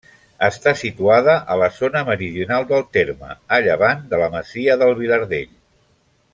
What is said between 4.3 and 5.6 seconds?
masia del Vilardell.